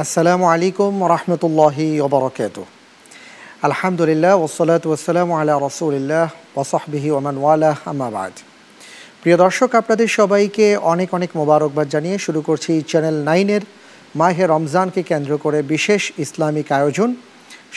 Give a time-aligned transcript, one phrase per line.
[0.00, 2.56] আসসালামু আলাইকুম রহমতুল্লাহি ওবরকাত
[3.68, 6.26] আলহামদুলিল্লাহ ওসলাত ওসালাম আল্লাহ রসুলিল্লাহ
[6.60, 8.32] ওসহবিহি ওমান ওয়ালাহ আমাবাদ
[9.20, 13.62] প্রিয় দর্শক, আপনাদের সবাইকে অনেক অনেক মোবারকবাদ জানিয়ে শুরু করছি চ্যানেল নাইনের
[14.20, 17.10] মাহে রমজানকে কেন্দ্র করে বিশেষ ইসলামিক আয়োজন,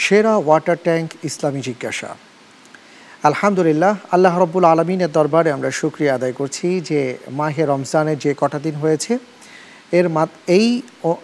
[0.04, 2.10] সেরা ওয়াটার ট্যাঙ্ক ইসলামী জিজ্ঞাসা।
[3.30, 7.00] আলহামদুলিল্লাহ, আল্লাহ রব্বুল আলমিনের দরবারে আমরা শুক্রিয়া আদায় করছি যে
[7.40, 9.14] মাহে রমজানের যে কটা দিন হয়েছে
[9.92, 10.08] এর
[10.48, 10.82] এই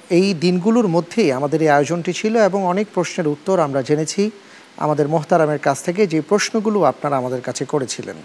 [0.10, 4.24] এই দিনগুলোর মধ্যেই আমাদের এই আয়োজনটি ছিল এবং অনেক প্রশ্নের উত্তর আমরা জেনেছি
[4.78, 8.18] আমাদের মোহতারামের কাছ থেকে যে প্রশ্নগুলো আপনারা আমাদের কাছে করেছিলেন।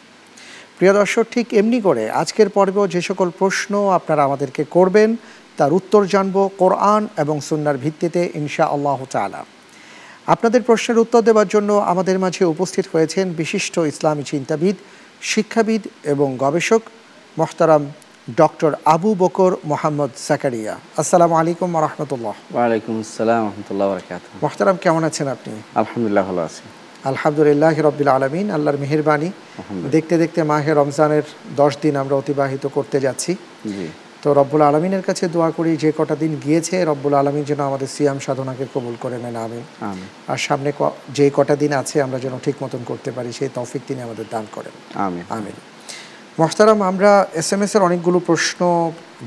[0.76, 5.10] প্রিয় দর্শক, ঠিক এমনি করে আজকের পর্বেও যে সকল প্রশ্ন আপনারা আমাদেরকে করবেন,
[5.58, 9.40] তার উত্তর জানব কোরআন এবং সুন্নার ভিত্তিতে ইনশা আল্লাহ তালা
[10.34, 14.76] আপনাদের প্রশ্নের উত্তর দেওয়ার জন্য আমাদের মাঝে উপস্থিত হয়েছেন বিশিষ্ট ইসলামী চিন্তাবিদ,
[15.22, 16.82] শিক্ষাবিদ এবং গবেষক
[17.36, 17.82] মোহতারাম
[18.34, 25.28] ডক্টর আবু বকর মোহাম্মদ জাকারিয়া। আসসালামু আলাইকুম রহমতুল্লাহ। ওয়ালাইকুম আসসালাম রহমতুল্লাহ বরকাত মোহতারাম কেমন আছেন
[25.28, 25.52] আপনি?
[25.80, 26.62] আলহামদুলিল্লাহ ভালো আছি।
[27.10, 29.28] আলহামদুলিল্লাহ রবিল আলমিন আল্লাহর মেহেরবানি।
[29.94, 33.32] দেখতে দেখতে মাহে রমজানের দশ দিন আমরা অতিবাহিত করতে যাচ্ছি।
[34.22, 38.18] তো রব্বুল আলমিনের কাছে দোয়া করি যে কটা দিন গিয়েছে রব্বুল আলমিন যেন আমাদের সিয়াম
[38.26, 40.72] সাধনাকে কবুল করে নেন আমিন। আমিন। আর সামনে
[41.18, 44.44] যে কটা দিন আছে আমরা যেন ঠিক মতন করতে পারি সেই তৌফিক তিনি আমাদের দান
[44.56, 44.74] করেন।
[45.06, 45.56] আমিন। আমিন।
[46.38, 48.60] মোহতারাম আমরা এস এম এর অনেকগুলো প্রশ্ন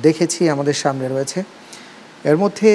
[0.02, 1.40] দেখেছি আমাদের সামনে রয়েছে।
[2.30, 2.70] এর মধ্যে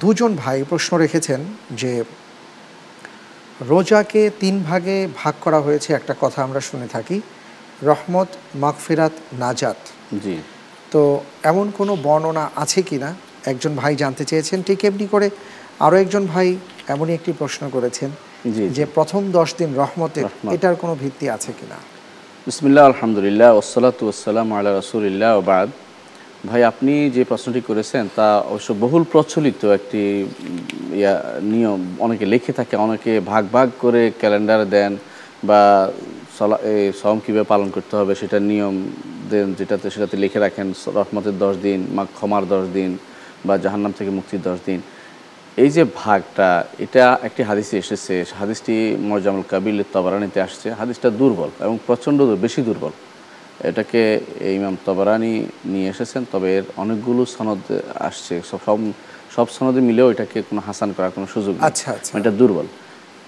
[0.00, 1.92] দুজন ভাই প্রশ্ন রেখেছেন যে
[3.60, 7.16] রোজাকে তিন ভাগে ভাগ করা হয়েছে একটা কথা আমরা শুনে থাকি
[7.82, 9.80] রহমত মাগফিরাত নাজাত।
[10.24, 10.36] জি।
[10.92, 11.02] তো
[11.42, 13.10] এমন কোনো বর্ণনা আছে কি না?
[13.44, 15.28] একজন ভাই জানতে চেয়েছেন ঠিক এমনি করে
[15.80, 16.48] আরও একজন ভাই
[16.88, 18.10] এমনই একটি প্রশ্ন করেছেন
[18.76, 21.78] যে প্রথম দশ দিন রহমতের এটার কোনো ভিত্তি আছে কিনা
[22.46, 25.68] বিসমিল্লাহ, আলহামদুলিল্লাহ ওসলাতু ওসালাম আল্লাহ রসুলিল্লাহ ওবাদ
[26.48, 30.02] ভাই, আপনি যে প্রশ্নটি করেছেন, তা অবশ্য বহুল প্রচলিত একটি
[31.00, 31.14] ইয়া,
[31.52, 34.92] নিয়ম। অনেকে লিখে থাকে, অনেকে ভাগ ভাগ করে ক্যালেন্ডার দেন
[35.48, 35.60] বা
[37.00, 38.74] সম কীভাবে পালন করতে হবে সেটা নিয়ম
[39.30, 40.66] দেন, যেটাতে সেটাতে লিখে রাখেন,
[40.98, 42.90] রহমতের দশ দিন, মা, ক্ষমার দশ দিন
[43.46, 44.80] বা জাহান্নাম থেকে মুক্তির দশ দিন।
[45.60, 51.78] এই যে ভাগটা এটা একটি হাদিসে এসেছে হাদিসটি মরজামুল কাবিল তবরানিতে আসছে। হাদিসটা দুর্বল এবং
[51.86, 52.90] প্রচণ্ড বেশি দুর্বল।
[53.64, 58.58] এটাকে এই ইমাম তবরানি নিয়ে এসেছেন তবে এর অনেকগুলো সনদ আসছে। সব
[59.36, 62.66] সব- সনদে মিলেও এটাকে কোনো হাসান করার কোনো সুযোগ আচ্ছা, আচ্ছা। এটা দুর্বল।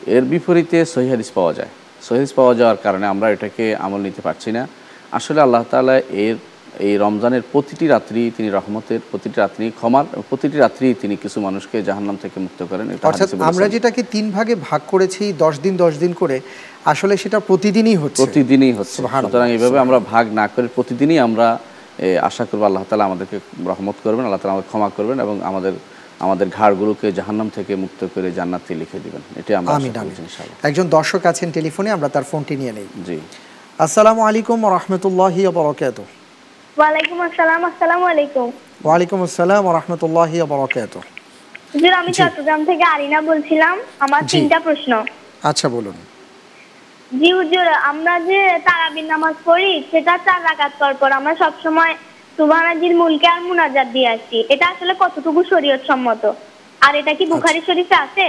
[0.07, 1.69] এর বিপরীতে সহি হাদিস পাওয়া যায়।
[2.03, 4.69] সহি হাদিস পাওয়া যাওয়ার কারণে আমরা এটাকে আমল নিতে পারছি না।
[5.13, 6.37] আসলে আল্লাহ তাআলা এর
[6.79, 12.17] এই রমজানের প্রতিটি রাত্রি তিনি রহমতের প্রতিটি রাত্রি ক্ষমার প্রতিটি রাত্রি তিনি কিছু মানুষকে জাহান্নাম
[12.23, 16.41] থেকে মুক্ত করেন। অর্থাৎ আমরা যেটাকে তিন ভাগে ভাগ করেছি দশ দিন দশ দিন করে
[16.85, 21.59] আসলে সেটা প্রতিদিনই হচ্ছে। প্রতিদিনই হচ্ছে। সুতরাং এইভাবে আমরা ভাগ না করে প্রতিদিনই আমরা
[22.23, 25.73] আশা করব আল্লাহ তালা আমাদেরকে রহমত করবেন আল্লাহ তালা আমাদের ক্ষমা করবেন এবং আমাদের
[26.21, 29.73] আমাদের ঘাড়গুলোকে জাহান্নাম থেকে মুক্ত করে জান্নাতে লিখে দিবেন। এটাই আমরা।
[30.63, 33.19] একজন দর্শক আছেন টেলিফোনে আমরা তার ফোনটি নিয়ে নেই। জি।
[33.79, 36.01] আসসালামু আলাইকুম রহমতুল্লাহি বরকাত
[36.79, 38.49] ওয়ালাইকুম আসসালাম আসসালামু আলাইকুম।
[38.87, 40.95] ওয়ালাইকুম আসসালাম রহমতুল্লাহি বরকাত
[41.73, 43.75] হুজুর আমি চট্টগ্রাম থেকে আরিনা বলছিলাম
[44.05, 44.93] আমার তিনটা প্রশ্ন।
[45.51, 45.97] আচ্ছা বলুন।
[47.11, 51.93] জি হুজুর আমরা যে তারাবির নামাজ পড়ি সেটা চার রাকাত পর পর আমরা সব সময়
[52.37, 56.25] সুবহানাজির মুলকে আর মুনাজাত দিয়ে আসি। এটা আসলে কতটুকু শরীয়ত সম্মত?
[56.81, 58.27] আর এটা কি বুখারী শরীফে আছে?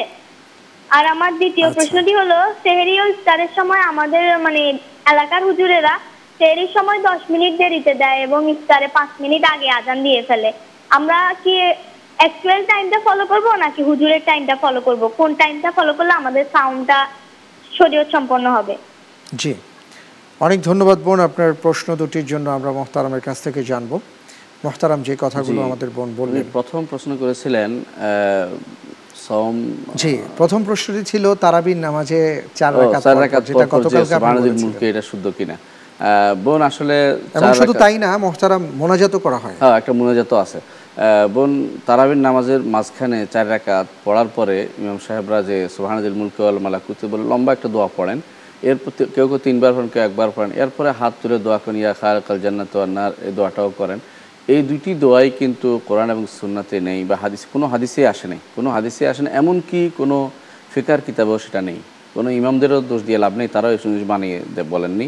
[0.89, 4.61] আর আমার দ্বিতীয় আচ্ছা। প্রশ্নটি হলো সেহেরি ও ইফতারের সময় আমাদের মানে
[5.11, 5.93] এলাকার হুজুরেরা
[6.39, 10.49] সেহেরির সময় দশ মিনিট দেরিতে দেয় এবং ইফতারে পাঁচ মিনিট আগে আজান দিয়ে ফেলে।
[10.97, 11.53] আমরা কি
[12.21, 15.01] অ্যাকচুয়াল টাইমটা ফলো করব নাকি হুজুরের টাইমটা ফলো করব?
[15.19, 16.99] কোন টাইমটা ফলো করলে আমাদের সাউন্ডটা
[17.77, 18.75] শরীয়ত সম্পন্ন হবে?
[19.41, 19.53] জি।
[20.45, 23.91] অনেক ধন্যবাদ বোন আপনার প্রশ্ন দুটির জন্য আমরা মোহতারামের কাছ থেকে জানব।
[24.63, 27.69] মোহতারাম যে কথাগুলো আমাদের বোন বললেন। প্রথম প্রশ্ন করেছিলেন
[29.25, 29.53] সম
[30.01, 32.21] জি প্রথম প্রশ্নটি ছিল তারাবির নামাজে
[32.59, 32.71] চার
[33.23, 35.55] রাকাত যেটা গতকালকে আপনি সুবহানাজির এটা শুদ্ধ কিনা।
[36.45, 36.97] বোন আসলে
[37.59, 40.59] শুধু তাই না মোহতারাম মোনাজাতও করা হয়। হ্যাঁ একটা মোনাজাত আছে।
[41.35, 41.51] বোন
[41.87, 47.23] তারাবির নামাজের মাঝখানে চার রাকাত পড়ার পরে ইমাম সাহেবরা যে সুবহানাজিল মুলকে ওয়াল মালাকুতি বলে
[47.31, 48.19] লম্বা একটা দোয়া পড়েন।
[48.69, 51.93] এর প্রতি কেউ কেউ তিনবার পড়েন কেউ একবার পড়েন। এরপরে হাত তুলে দোয়া করেন ইয়া
[51.99, 53.99] খার কাল জান্নাত ওয়ান নার এই দোয়াটাও করেন।
[54.53, 58.69] এই দুইটি দোয়াই কিন্তু কোরআন এবং সুন্নাতে নেই বা হাদিস কোনো হাদিসে আসে নেই। কোনো
[58.75, 60.17] হাদিসে আসে না এমনকি কোনো
[60.73, 61.79] ফিকার কিতাবেও সেটা নেই।
[62.15, 64.37] কোনো ইমামদেরও দোষ দিয়ে লাভ নেই তারাও এই জিনিস বানিয়ে
[64.73, 65.07] বলেননি।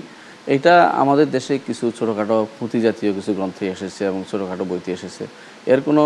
[0.54, 5.24] এটা আমাদের দেশে কিছু ছোটোখাটো পুঁথি জাতীয় কিছু গ্রন্থে এসেছে এবং ছোটোখাটো বইতে এসেছে।
[5.74, 6.04] এর কোনো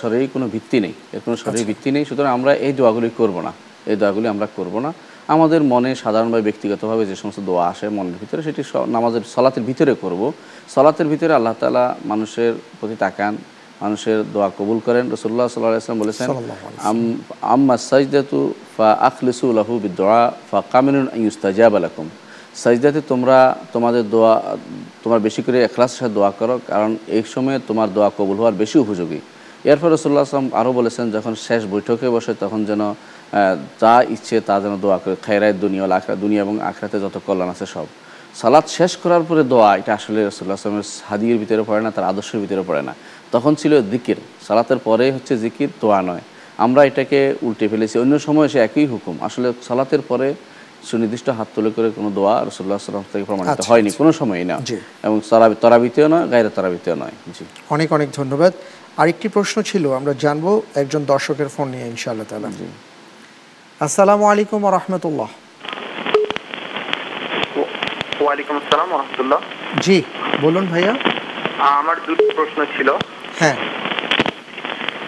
[0.00, 3.52] শরীর কোনো ভিত্তি নেই। এর কোনো শরীর ভিত্তি নেই। সুতরাং আমরা এই দোয়াগুলি করব না।
[3.90, 4.90] এই দোয়াগুলি আমরা করব না।
[5.34, 8.62] আমাদের মনে সাধারণভাবে ব্যক্তিগতভাবে যে সমস্ত দোয়া আসে মনের ভিতরে সেটি
[8.96, 10.22] নামাজের সলাতের ভিতরে করব।
[10.74, 13.34] সলাতের ভিতরে আল্লাহ তালা মানুষের প্রতি তাকান
[13.82, 16.26] মানুষের দোয়া কবুল করেন। রসুল্লাহ সাল্লাহ আসলাম বলেছেন
[17.54, 18.38] আম্মা সাজদাতু
[18.76, 20.20] ফা আখলিসু লাহু বিদোয়া
[20.50, 22.06] ফা কামিনুন ইউস্তাজাব আলাকুম
[22.62, 23.38] সাজদাতে তোমরা
[23.74, 24.34] তোমাদের দোয়া,
[25.02, 28.76] তোমার বেশি করে এখলাসের সাথে দোয়া করো, কারণ এই সময়ে তোমার দোয়া কবুল হওয়ার বেশি
[28.84, 29.20] উপযোগী।
[29.70, 32.82] এরপর রসুল্লাহ আসলাম আরও বলেছেন, যখন শেষ বৈঠকে বসে তখন যেন
[33.82, 37.66] যা ইচ্ছে তা যেন দোয়া করে, খায়রায় দুনিয়া আখরা দুনিয়া এবং আখরাতে যত কল্যাণ আছে
[37.74, 37.86] সব।
[38.40, 42.40] সালাদ শেষ করার পরে দোয়া, এটা আসলে রসুল্লাহ আসলামের হাদিয়ের ভিতরে পড়ে না, তার আদর্শের
[42.44, 42.92] ভিতরে পড়ে না।
[43.34, 46.22] তখন ছিল জিকির, সালাতের পরে হচ্ছে জিকির, দোয়া নয়।
[46.64, 50.28] আমরা এটাকে উল্টে ফেলেছি, অন্য সময় সে একই হুকুম। আসলে সালাতের পরে
[50.90, 54.56] সুনির্দিষ্ট হাত তুলে করে কোনো দোয়া রসুল্লাহ সাল্লাম থেকে প্রমাণিত আচ্ছা, হয়নি কোনো সময়ই না।
[55.06, 57.44] এবং তরাবি তরাবিতেও নয় গায়ের তরাবিতেও নয়। জি।
[57.74, 58.52] অনেক অনেক ধন্যবাদ।
[58.96, 62.48] আরেকটি প্রশ্ন ছিল আমরা জানব একজন দর্শকের ফোন নিয়ে ইনশাআল্লাহ তাআলা।
[63.80, 65.28] আসসালামু আলাইকুম ওয়া রাহমাতুল্লাহ।
[68.22, 69.40] ওয়ালাইকুম আসসালাম রহমতুল্লাহ।
[69.80, 70.02] জি
[70.42, 70.92] বলুন ভাইয়া।
[71.78, 72.88] আমার দুটো প্রশ্ন ছিল।
[73.38, 73.56] হ্যাঁ।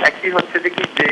[0.05, 1.09] একটি হচ্ছে যে কি যে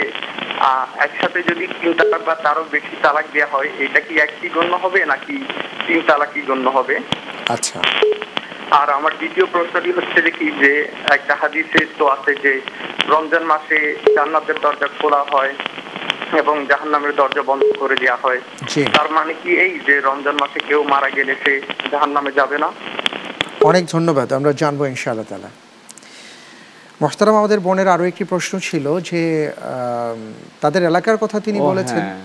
[0.99, 5.05] একসাথে যদি তিন তালাক বা তারও বেশি তালাক দেওয়া হয় এটা কি একই গণ্য হবে
[5.05, 5.37] নাকি
[5.87, 6.95] তিন তালাকই গণ্য হবে?
[7.49, 7.79] আচ্ছা।
[8.71, 12.61] আর আমার দ্বিতীয় প্রশ্নটি হচ্ছে যে কি যে একটা হাদিসে তো আছে যে
[13.09, 15.53] রমজান মাসে জান্নাতের দরজা খোলা হয়
[16.37, 18.41] এবং জাহান্নামের দরজা বন্ধ করে দেওয়া হয়।
[18.93, 21.61] তার মানে কি এই যে রমজান মাসে কেউ মারা গেলে সে
[21.91, 22.69] জাহান্নামে যাবে না?
[23.65, 25.51] অনেক ধন্যবাদ আমরা জানব ইনশাআল্লাহ তালা
[27.01, 29.23] মোহতারাম আমাদের বোনের আরও একটি প্রশ্ন ছিল যে
[30.61, 32.21] তাদের এলাকার কথা তিনি বলেছেন হ্যাঁ।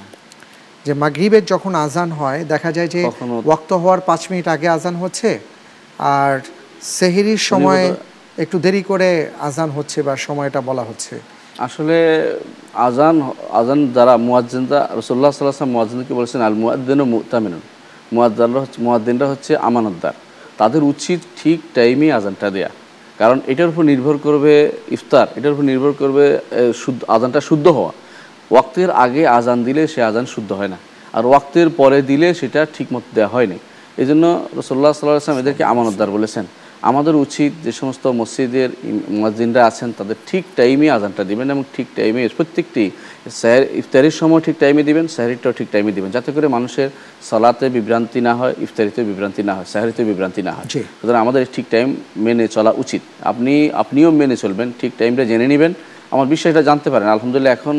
[0.85, 3.01] যে মাগরিবের যখন আজান হয় দেখা যায় যে
[3.45, 5.29] ওয়াক্ত হওয়ার পাঁচ মিনিট আগে আজান হচ্ছে
[5.99, 6.33] আর
[6.97, 7.83] সেহেরির সময়
[8.37, 9.09] একটু দেরি করে
[9.39, 11.15] আজান হচ্ছে বা সময়টা বলা হচ্ছে।
[11.59, 11.97] আসলে
[12.87, 13.15] আজান
[13.51, 17.63] আজান যারা মুয়াজ্জিনরা রসুল্লাহ সাল্লাহ মুয়াজ্জিনকে বলেছেন আল মুয়াদ্দিন ও মুতামিনুন।
[18.13, 20.15] মুয়াদ্দাররা হচ্ছে মুয়াদ্দিনরা হচ্ছে আমানতদার।
[20.57, 22.69] তাদের উচিত ঠিক টাইমে আজানটা দেয়া।
[23.21, 24.53] কারণ এটার উপর নির্ভর করবে
[24.97, 26.25] ইফতার, এটার উপর নির্ভর করবে
[26.81, 27.91] শুদ্ধ, আজানটা শুদ্ধ হওয়া।
[28.51, 30.77] ওয়াক্তের আগে আজান দিলে সে আজান শুদ্ধ হয় না,
[31.17, 33.57] আর ওয়াক্তের পরে দিলে সেটা ঠিকমতো দেওয়া হয়নি।
[34.01, 34.23] এই জন্য
[34.59, 36.45] রসল্লাহ সাল্লাহ আসলাম এদেরকে আমানতদার বলেছেন।
[36.89, 38.69] আমাদের উচিত যে সমস্ত মসজিদের
[39.23, 42.83] মসজিদরা আছেন তাদের ঠিক টাইমে আজানটা দিবেন এবং ঠিক টাইমে প্রত্যেকটি
[43.39, 46.89] স্যার ইফতারির সময় ঠিক টাইমে দিবেন স্যারিটাও ঠিক টাইমে দিবেন যাতে করে মানুষের
[47.29, 50.67] সালাতে বিভ্রান্তি না হয় ইফতারিতে বিভ্রান্তি না হয় স্যারিতে বিভ্রান্তি না হয়।
[50.99, 51.87] সুতরাং আমাদের ঠিক টাইম
[52.25, 53.01] মেনে চলা উচিত।
[53.31, 55.71] আপনি আপনিও মেনে চলবেন ঠিক টাইমটা জেনে নেবেন।
[56.13, 57.75] আমার বিষয় এটা জানতে পারেন আলহামদুলিল্লাহ এখন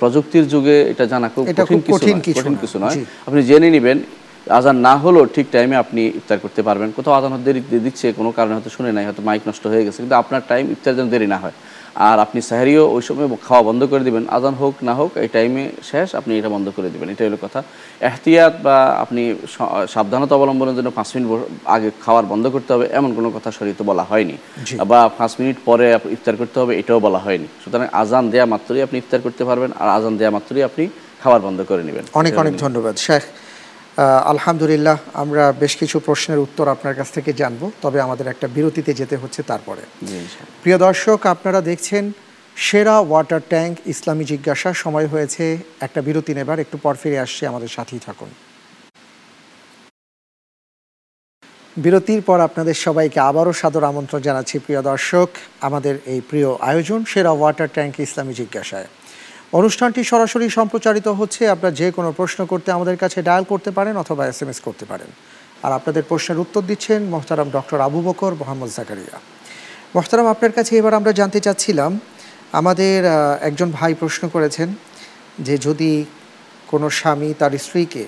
[0.00, 2.96] প্রযুক্তির যুগে এটা জানা খুব কঠিন কিছু কঠিন কিছু নয়।
[3.28, 3.98] আপনি জেনে নেবেন
[4.58, 8.52] আজান না হলেও ঠিক টাইমে আপনি ইফতার করতে পারবেন। কোথাও আজান দেরি দিচ্ছে কোনো কারণে
[8.56, 11.38] হয়তো শুনে নাই হয়তো মাইক নষ্ট হয়ে গেছে কিন্তু আপনার টাইম ইফতার যেন দেরি না
[11.44, 11.56] হয়।
[12.08, 15.62] আর আপনি সাহারিও ওই সময় খাওয়া বন্ধ করে দিবেন। আজান হোক না হোক এই টাইমে
[15.90, 17.60] শেষ আপনি এটা বন্ধ করে দিবেন। এটাই হলো কথা।
[18.08, 19.22] এহতিয়াত বা আপনি
[19.94, 21.28] সাবধানতা অবলম্বনের জন্য পাঁচ মিনিট
[21.74, 24.36] আগে খাওয়ার বন্ধ করতে হবে এমন কোনো কথা শরীয়তে বলা হয়নি।
[24.90, 25.86] বা পাঁচ মিনিট পরে
[26.16, 29.88] ইফতার করতে হবে এটাও বলা হয়নি। সুতরাং আজান দেয়া মাত্রই আপনি ইফতার করতে পারবেন আর
[29.96, 30.84] আজান দেয়া মাত্রই আপনি
[31.22, 33.24] খাবার বন্ধ করে নেবেন। অনেক অনেক ধন্যবাদ। শেখ
[33.98, 39.16] আলহামদুলিল্লাহ আমরা বেশ কিছু প্রশ্নের উত্তর আপনার কাছ থেকে জানব তবে আমাদের একটা বিরতিতে যেতে
[39.16, 39.82] হচ্ছে তারপরে।
[40.62, 42.04] প্রিয় দর্শক আপনারা দেখছেন
[42.56, 45.44] সেরা ওয়াটার ট্যাঙ্ক ইসলামী জিজ্ঞাসা সময় হয়েছে
[45.86, 48.30] একটা বিরতি নেবার একটু পর ফিরে আসছে আমাদের সাথেই থাকুন।
[51.76, 55.28] বিরতির পর আপনাদের সবাইকে আবারও সাদর আমন্ত্রণ জানাচ্ছি প্রিয় দর্শক
[55.66, 58.88] আমাদের এই প্রিয় আয়োজন সেরা ওয়াটার ট্যাঙ্ক ইসলামী জিজ্ঞাসায়।
[59.58, 64.22] অনুষ্ঠানটি সরাসরি সম্প্রচারিত হচ্ছে। আপনারা যে কোনো প্রশ্ন করতে আমাদের কাছে ডায়াল করতে পারেন অথবা
[64.30, 65.10] এস এম এস করতে পারেন।
[65.64, 69.16] আর আপনাদের প্রশ্নের উত্তর দিচ্ছেন মোহতারাম ডক্টর আবু বকর মোহাম্মদ জাকারিয়া।
[69.94, 71.92] মোহতারাম আপনার কাছে এবার আমরা জানতে চাচ্ছিলাম
[72.60, 72.98] আমাদের
[73.48, 74.68] একজন ভাই প্রশ্ন করেছেন
[75.46, 75.92] যে যদি
[76.72, 78.04] কোনো স্বামী তার স্ত্রীকে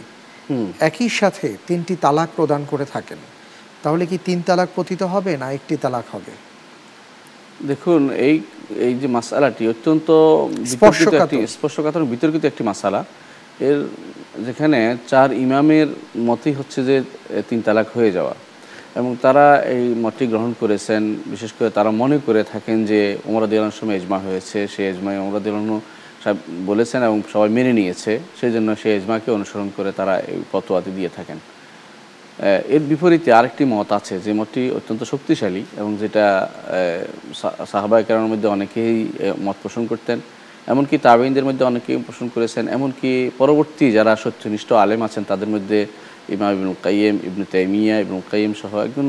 [0.89, 3.21] একই সাথে তিনটি তালাক প্রদান করে থাকেন
[3.83, 6.33] তাহলে কি তিন তালাক পতিত হবে না একটি তালাক হবে?
[7.71, 8.37] দেখুন এই
[8.87, 10.09] এই যে মাসালাটি অত্যন্ত
[11.55, 13.01] স্পর্শকাতর। বিতর্কিত একটি মাসালা।
[13.69, 13.79] এর
[14.47, 14.79] যেখানে
[15.11, 15.89] চার ইমামের
[16.29, 16.97] মতই হচ্ছে যে
[17.49, 18.35] তিন তালাক হয়ে যাওয়া।
[18.99, 21.03] এবং তারা এই মতটি গ্রহণ করেছেন
[21.33, 25.41] বিশেষ করে তারা মনে করে থাকেন যে ওমরা দিলানোর সময় এজমা হয়েছে সেই এজমায় ওমরা
[25.47, 25.77] দিলানো
[26.23, 26.39] সাহেব
[26.71, 31.11] বলেছেন এবং সবাই মেনে নিয়েছে সেই জন্য সেই এজমাকে অনুসরণ করে তারা এই পতোয়াতি দিয়ে
[31.17, 31.39] থাকেন।
[32.75, 36.25] এর বিপরীতে আরেকটি মত আছে যে মতটি অত্যন্ত শক্তিশালী এবং যেটা
[37.73, 38.97] সাহাবাই কারণের মধ্যে অনেকেই
[39.47, 40.19] মত পোষণ করতেন।
[40.73, 45.79] এমনকি তাবেইনদের মধ্যে অনেকেই পোষণ করেছেন। এমনকি পরবর্তী যারা সত্যনিষ্ঠ আলেম আছেন, তাদের মধ্যে
[46.35, 49.07] ইমাম ইবনুল কাইম ইবনু তাইমিয়া, ইবনুল কাইম সহ একজন,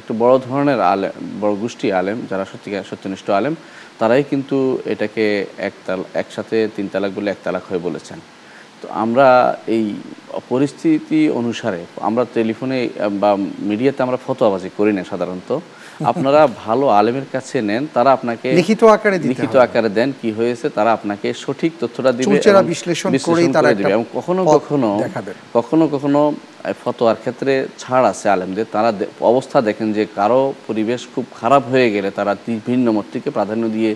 [0.00, 3.54] একটা বড় ধরনের আলেম বড় গোষ্ঠী আলেম, যারা সত্যিকার, সত্যনিষ্ঠ আলেম,
[3.98, 4.56] তারাই কিন্তু
[4.92, 5.24] এটাকে
[5.68, 8.18] এক তাল, একসাথে তিন তালাক বলে এক তালাক হয়ে বলেছেন।
[8.86, 9.28] তো আমরা
[9.76, 9.86] এই
[10.50, 12.78] পরিস্থিতি অনুসারে আমরা টেলিফোনে
[13.22, 13.30] বা
[13.70, 15.50] মিডিয়াতে আমরা ফতোয়াবাজি করি না সাধারণত।
[16.10, 20.90] আপনারা ভালো আলেমের কাছে নেন তারা আপনাকে লিখিত আকারে লিখিত আকারে দেন কি হয়েছে তারা
[20.96, 22.36] আপনাকে সঠিক তথ্যটা দিবে
[22.72, 23.42] বিশ্লেষণ করে
[23.78, 24.88] দিবে। এবং কখনো কখনো
[25.56, 26.20] কখনো কখনো
[26.82, 27.52] ফতোয়ার ক্ষেত্রে
[27.82, 28.90] ছাড় আছে আলেমদের। তারা
[29.30, 32.32] অবস্থা দেখেন যে কারও পরিবেশ খুব খারাপ হয়ে গেলে তারা
[32.68, 33.90] ভিন্ন মতটিকে প্রাধান্য দিয়ে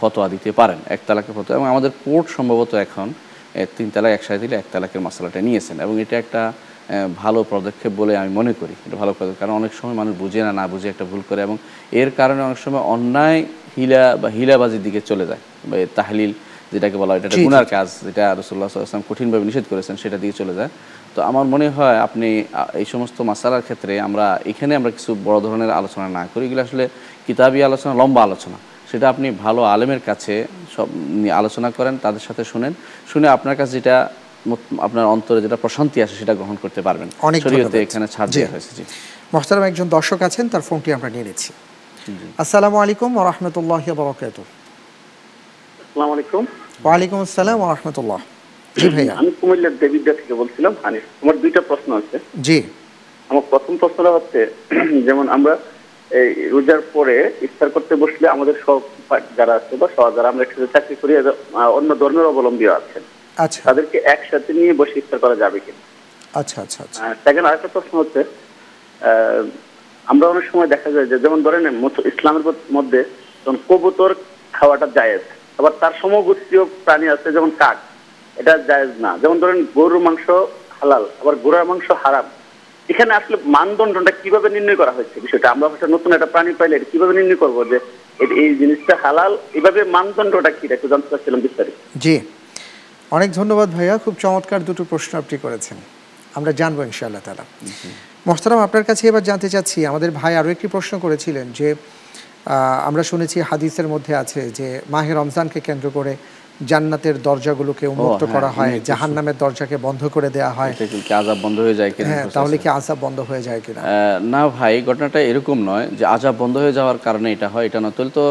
[0.00, 3.08] ফতোয়া দিতে পারেন এক তালাকের ফতোয়া। এবং আমাদের কোর্ট সম্ভবত এখন
[3.76, 6.42] তিন তালাক একসাথে দিলে এক তালাকের মশলাটা নিয়েছেন। এবং এটা একটা
[7.22, 10.52] ভালো পদক্ষেপ বলে আমি মনে করি। এটা ভালো পদক্ষেপ। কারণ অনেক সময় মানুষ বুঝে না
[10.60, 11.56] না বুঝে একটা ভুল করে। এবং
[12.00, 13.40] এর কারণে অনেক সময় অন্যায়
[13.76, 16.32] হিলা বা হিলাবাজির দিকে চলে যায়। বা তাহলিল
[16.72, 20.54] যেটাকে বলা হয় এটা গুনার কাজ যেটা রসুল্লাহ আসলাম কঠিনভাবে নিষেধ করেছেন সেটা দিয়ে চলে
[20.58, 20.70] যায়।
[21.14, 22.28] তো আমার মনে হয় আপনি
[22.80, 26.84] এই সমস্ত মাসালার ক্ষেত্রে আমরা এখানে আমরা কিছু বড় ধরনের আলোচনা না করি। এগুলো আসলে
[27.26, 28.58] কিতাবি আলোচনা লম্বা আলোচনা।
[28.90, 30.34] সেটা আপনি ভালো আলেমের কাছে
[30.74, 30.88] সব
[31.20, 32.72] নিয়ে আলোচনা করেন তাদের সাথে শুনেন
[33.10, 33.96] শুনে আপনার কাছে যেটা
[34.86, 37.40] আপনার অন্তরে যেটা প্রশান্তি আসে সেটা গ্রহণ করতে পারবেন। অনেক
[37.86, 38.84] এখানে ছাড় দেওয়া হয়েছে জি।
[39.32, 41.50] মোহতারাম একজন দর্শক আছেন তার ফোনটি আমরা নিয়ে নিচ্ছি।
[42.42, 44.38] আসসালামু আলাইকুম ওরহমতুল্লাহ বরকাত
[45.82, 46.42] আসসালামু আলাইকুম।
[46.86, 48.20] ওয়ালাইকুম আসসালাম ওরহমতুল্লাহ
[48.80, 52.16] জি ভাইয়া। আমি কুমিল্লার দেবিদ্যা থেকে বলছিলাম হানিফ। আমার দুইটা প্রশ্ন আছে।
[52.46, 52.58] জি।
[53.30, 54.40] আমার প্রথম প্রশ্নটা হচ্ছে
[55.06, 55.54] যেমন আমরা
[56.18, 58.80] এই রোজার পরে ইফতার করতে বসলে আমাদের সব
[59.38, 61.12] যারা আছে বা সব যারা আমরা একসাথে চাকরি করি
[61.78, 63.02] অন্য ধর্মের অবলম্বীও আছেন।
[63.36, 65.82] আচ্ছা। তাদেরকে একসাথে নিয়ে বসে ইফতার করা যাবে কিনা।
[66.40, 68.20] আচ্ছা আচ্ছা আচ্ছা। সেকেন্ড আরেকটা প্রশ্ন হচ্ছে
[70.06, 71.62] আমরা অনেক সময় দেখা যায় যে যেমন ধরেন
[72.12, 72.44] ইসলামের
[72.76, 73.00] মধ্যে
[73.42, 74.10] যেমন কবুতর
[74.54, 75.24] খাওয়াটা জায়েজ
[75.58, 77.78] আবার তার সমগোত্রীয় প্রাণী আছে যেমন কাক
[78.36, 80.26] এটা জায়েজ না। যেমন ধরেন গরুর মাংস
[80.78, 82.26] হালাল আবার ঘোড়ার মাংস হারাম
[82.92, 85.48] এখানে আসলে মানদণ্ডটা কীভাবে নির্ণয় করা হয়েছে বিষয়টা?
[85.54, 87.78] আমরা হয়তো নতুন একটা প্রাণী পাইলে এটা কীভাবে নির্ণয় করব যে
[88.42, 89.32] এই জিনিসটা হালাল?
[89.58, 90.64] এভাবে মানদণ্ডটা কি?
[90.76, 92.14] একটু জানতে চাচ্ছিলাম বিস্তারিত। জি।
[93.16, 95.76] অনেক ধন্যবাদ ভাইয়া। খুব চমৎকার দুটো প্রশ্ন আপনি করেছেন।
[96.38, 97.44] আমরা জানব ইনশাআল্লাহ তারা
[98.26, 101.68] মোহতারাম, আপনার কাছে এবার জানতে চাচ্ছি, আমাদের ভাই আরও একটি প্রশ্ন করেছিলেন যে
[102.88, 106.12] আমরা শুনেছি হাদিসের মধ্যে আছে যে, মাহে রমজানকে কেন্দ্র করে
[106.70, 110.72] জান্নাতের দরজাগুলোকে উন্মুক্ত হ্যাঁ, করা হয় উন্মুক্ত জাহান্নামের দরজাকে বন্ধ করে দেওয়া হয়।
[111.06, 112.08] কি আজাব বন্ধ হয়ে যায় কিনা?
[112.10, 113.80] হ্যাঁ তাহলে কি আসাব বন্ধ হয়ে যায় কিনা?
[114.34, 117.94] না ভাই ঘটনাটা এরকম নয় যে আজাব বন্ধ হয়ে যাওয়ার কারণে এটা হয় এটা নয়।
[117.96, 118.24] তাহলে তো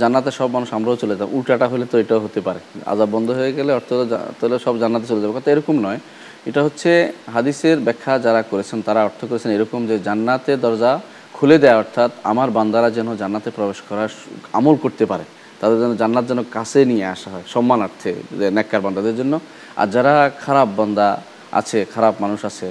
[0.00, 2.60] জান্নাতে সব মানুষ আমরাও চলে যাব। উল্টাটা হলে তো এটাও হতে পারে।
[2.92, 3.90] আজাব বন্ধ হয়ে গেলে অর্থ
[4.38, 6.00] তাহলে সব জান্নাতে চলে যাবে। কথা এরকম নয়।
[6.48, 10.92] এটা হচ্ছে হাদিসের ব্যাখ্যা যারা করেছেন তারা অর্থ করেছেন এরকম যে জান্নাতের দরজা
[11.36, 14.10] খুলে দেয় অর্থাৎ আমার বান্দারা যেন জান্নাতে প্রবেশ করার
[14.58, 15.24] আমল করতে পারে।
[15.60, 18.12] তাদের জন্য জান্নাত জন্য কাছে নিয়ে আসা হয়, সম্মানার্থে
[18.56, 19.34] নেককার বান্দাদের জন্য।
[19.80, 20.14] আর যারা
[20.44, 21.08] খারাপ বান্দা
[21.60, 22.68] আছে, খারাপ মানুষ আছে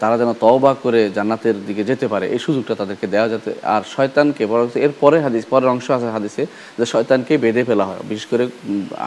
[0.00, 4.42] তারা যেন তওবা করে জান্নাতের দিকে যেতে পারে এই সুযোগটা তাদেরকে দেওয়া যাতে আর শয়তানকে
[4.52, 6.42] বরং এর পরে হাদিস পরের অংশ আছে হাদিসে
[6.78, 8.44] যে শয়তানকে বেঁধে ফেলা হয়। বিশেষ করে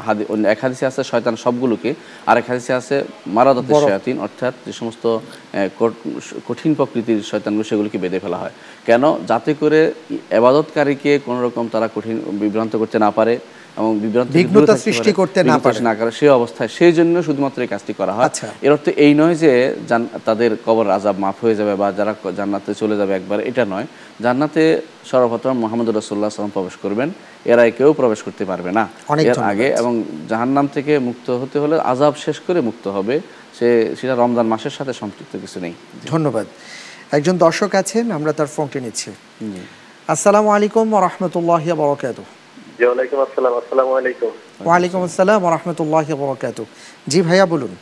[0.05, 1.91] হাদি অন্য এক হাদিসে আছে শয়তান সবগুলোকে
[2.29, 2.95] আর এক হাদিসে আছে
[3.37, 5.03] মারাদতের শয়াতিন অর্থাৎ যে সমস্ত
[6.47, 8.53] কঠিন প্রকৃতির শয়তানগুলো সেগুলোকে বেঁধে ফেলা হয়।
[8.87, 9.03] কেন?
[9.29, 9.79] যাতে করে
[10.37, 13.33] এবাদতকারীকে কোনোরকম তারা কঠিন বিভ্রান্ত করতে না পারে
[13.79, 13.91] এবং
[14.85, 18.47] সৃষ্টি করতে না পারে। না সেই অবস্থায় সেই জন্য শুধুমাত্র এই কাজটি করা হয়। আচ্ছা।
[18.65, 19.51] এর অর্থ এই নয় যে
[20.27, 23.87] তাদের কবর আজাব মাফ হয়ে যাবে বা যারা জান্নাতে চলে যাবে একবার এটা নয়।
[24.25, 24.63] জান্নাতে
[25.11, 27.09] সর্বপ্রথম মোহাম্মদ সাল্লাম প্রবেশ করবেন
[27.51, 28.83] এরা কেউ প্রবেশ করতে পারবে না।
[29.29, 29.93] এর আগে এবং
[30.31, 33.15] জাহান্নাম থেকে মুক্ত হতে হলে আজাব শেষ করে মুক্ত হবে।
[33.57, 33.67] সে
[33.99, 35.73] সেটা রমজান মাসের সাথে সম্পৃক্ত কিছু নেই।
[36.13, 36.45] ধন্যবাদ।
[37.17, 39.09] একজন দর্শক আছেন আমরা তার ফোনটি নিচ্ছি।
[40.13, 42.40] আসসালামু আলাইকুম রহমতুল্লাহ বরকাত জি
[42.87, 44.31] ওয়ালাইকুম আসসালাম আসসালামু আলাইকুম।
[44.67, 46.59] ওয়ালাইকুম আসসালাম রহমতুল্লাহ বরকাত
[47.11, 47.73] জি ভাইয়া বলুন।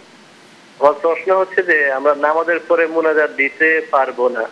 [0.79, 4.44] আমার প্রশ্ন হচ্ছে যে আমরা নামাজের পরে মোনাজাত দিতে পারব না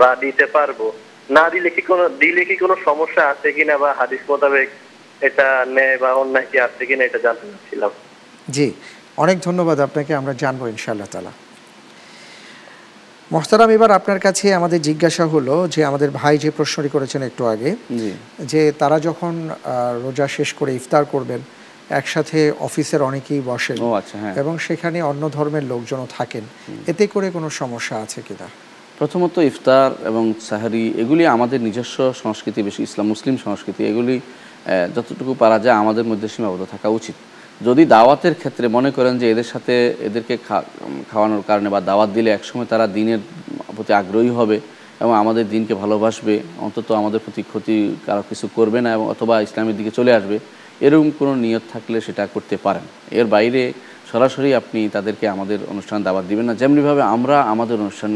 [0.00, 0.80] বা দিতে পারব
[1.36, 4.68] না দিলে কি কোনো দিলে কি কোনো সমস্যা আছে কিনা বা হাদিস মোতাবেক
[5.28, 7.92] এটা ন্যায় বা অন্যায় কি আছে কিনা এটা জানতে চাচ্ছিলাম।
[8.54, 8.66] জি
[9.22, 11.32] অনেক ধন্যবাদ আপনাকে আমরা জানব ইনশাআল্লাহ তালা
[13.30, 17.70] মোহতারাম এবার আপনার কাছে আমাদের জিজ্ঞাসা হলো যে আমাদের ভাই যে প্রশ্নটি করেছেন একটু আগে
[18.44, 19.32] যে তারা যখন
[20.04, 21.40] রোজা শেষ করে ইফতার করবেন
[21.90, 26.44] একসাথে অফিসের অনেকেই বসেন ও আচ্ছা হ্যাঁ। এবং সেখানে অন্য ধর্মের লোকজনও থাকেন
[26.86, 28.46] এতে করে কোনো সমস্যা আছে কিনা
[28.98, 34.16] প্রথমত ইফতার এবং সাহারি এগুলি আমাদের নিজস্ব সংস্কৃতি বেশি ইসলাম মুসলিম সংস্কৃতি এগুলি
[34.96, 37.16] যতটুকু পারা যায় আমাদের মধ্যে সীমাবদ্ধ থাকা উচিত।
[37.66, 39.74] যদি দাওয়াতের ক্ষেত্রে মনে করেন যে এদের সাথে
[40.08, 40.34] এদেরকে
[41.10, 43.20] খাওয়ানোর কারণে বা দাওয়াত দিলে একসময় তারা দিনের
[43.76, 44.56] প্রতি আগ্রহী হবে
[45.02, 46.34] এবং আমাদের দিনকে ভালোবাসবে,
[46.66, 47.76] অন্তত আমাদের প্রতি ক্ষতি
[48.06, 50.36] কারও কিছু করবে না এবং অথবা ইসলামের দিকে চলে আসবে,
[50.86, 52.84] এরকম কোনো নিয়ত থাকলে সেটা করতে পারেন।
[53.18, 53.62] এর বাইরে
[54.10, 58.12] সরাসরি আপনি তাদেরকে আমাদের অনুষ্ঠান দাওয়াত দিবেন না। যেমনিভাবে আমরা আমাদের অনুষ্ঠান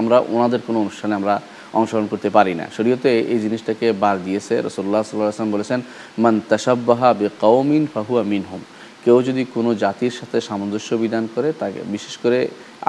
[0.00, 1.34] আমরা ওনাদের কোনো অনুষ্ঠানে আমরা
[1.78, 5.80] অংশগ্রহণ করতে পারি না। শরীয়তে এই জিনিসটাকে বার দিয়েছে। রসল্লাহ সাল্লাহ আসলাম বলেছেন,
[6.22, 8.62] মান তাসাব্বাহা বে কৌমিন ফাহুয়া মিনহুম।
[9.04, 12.38] কেউ যদি কোনো জাতির সাথে সামঞ্জস্য বিধান করে তাকে বিশেষ করে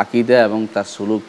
[0.04, 1.24] আকিদা এবং তার সুলুক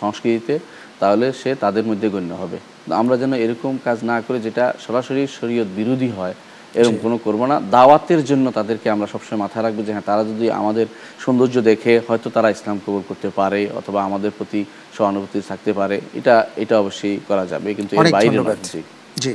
[0.00, 0.54] সংস্কৃতিতে
[1.00, 2.58] তাহলে সে তাদের মধ্যে গণ্য হবে।
[3.00, 6.34] আমরা যেন এরকম কাজ না করে যেটা সরাসরি শরীয়ত বিরোধী হয়
[6.74, 10.46] এরকম কোনো করব না। দাওয়াতের জন্য তাদেরকে আমরা সবসময় মাথায় রাখব যে হ্যাঁ তারা যদি
[10.60, 10.86] আমাদের
[11.24, 14.60] সৌন্দর্য দেখে হয়তো তারা ইসলাম কবুল করতে পারে অথবা আমাদের প্রতি
[14.96, 18.36] সহানুভূতি থাকতে পারে। এটা এটা অবশ্যই করা যাবে কিন্তু এর বাইরে
[18.72, 18.80] জি।
[19.16, 19.32] জি।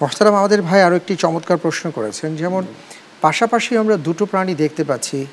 [0.00, 2.62] মোহতারাম আমাদের ভাই আরও একটি চমৎকার প্রশ্ন করেছেন যেমন
[3.20, 5.26] পাশাপাশি আমরা দুটো প্রাণী দেখতে পাচ্ছি।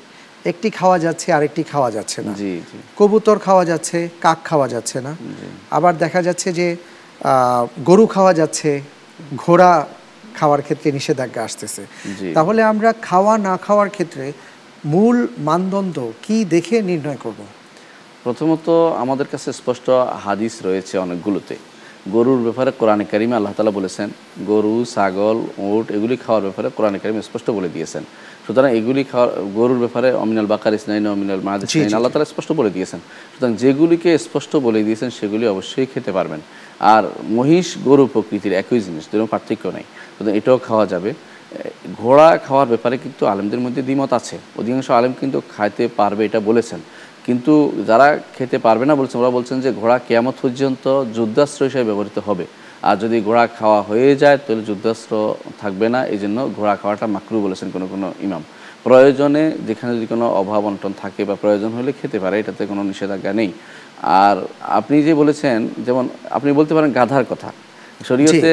[0.44, 5.00] একটি খাওয়া যাচ্ছে আরেকটি খাওয়া যাচ্ছে না। জি জি। কবুতর খাওয়া যাচ্ছে কাক খাওয়া যাচ্ছে
[5.00, 5.16] না।
[5.70, 6.76] আবার দেখা যাচ্ছে যে
[7.84, 8.80] গরু খাওয়া যাচ্ছে
[9.36, 9.86] ঘোড়া
[10.34, 11.86] খাওয়ার ক্ষেত্রে নিষেধাজ্ঞা আসতেছে।
[12.34, 14.32] তাহলে আমরা খাওয়া না খাওয়ার ক্ষেত্রে
[14.84, 17.40] মূল মানদণ্ড কি দেখে নির্ণয় করব?
[18.24, 18.68] প্রথমত
[19.02, 19.90] আমাদের কাছে স্পষ্ট
[20.24, 21.56] হাদিস রয়েছে অনেকগুলোতে।
[22.14, 24.08] গরুর ব্যাপারে কোরআনে কারিমে আল্লাহ তালা বলেছেন
[24.50, 28.02] গরু ছাগল উট এগুলি খাওয়ার ব্যাপারে কোরআনে কারিমে স্পষ্ট বলে দিয়েছেন।
[28.46, 32.70] সুতরাং এগুলি খাওয়ার গরুর ব্যাপারে অমিনাল বাকার ইসনাইন অমিনাল মাহাদ ইসনাইন আল্লাহ তালা স্পষ্ট বলে
[32.70, 33.00] দিয়েছেন।
[33.32, 36.40] সুতরাং যেগুলিকে স্পষ্ট বলে দিয়েছেন সেগুলি অবশ্যই খেতে পারবেন।
[36.94, 37.04] আর
[37.38, 41.14] মহিষ গরু প্রকৃতির একই জিনিস যেরকম পার্থক্য নেই। সুতরাং এটাও খাওয়া যাবে।
[42.00, 46.80] ঘোড়া খাওয়ার ব্যাপারে কিন্তু আলেমদের মধ্যে দ্বিমত আছে। অধিকাংশ আলেম কিন্তু খাইতে পারবে এটা বলেছেন।
[47.26, 47.52] কিন্তু
[47.86, 50.84] যারা খেতে পারবে না বলছেন ওরা বলছেন যে ঘোড়া কেয়ামত পর্যন্ত
[51.16, 52.44] যুদ্ধাস্ত্র হিসেবে ব্যবহৃত হবে।
[52.88, 55.12] আর যদি ঘোড়া খাওয়া হয়ে যায় তাহলে যুদ্ধাস্ত্র
[55.60, 58.42] থাকবে না। এই জন্য ঘোড়া খাওয়াটা মাকরু বলেছেন কোনো কোনো ইমাম।
[58.86, 63.32] প্রয়োজনে যেখানে যদি কোনো অভাব অনটন থাকে বা প্রয়োজন হলে খেতে পারে এটাতে কোনো নিষেধাজ্ঞা
[63.40, 63.50] নেই।
[64.22, 64.36] আর
[64.78, 67.50] আপনি যে বলেছেন যেমন আপনি বলতে পারেন গাধার কথা।
[68.08, 68.52] শরীয়তে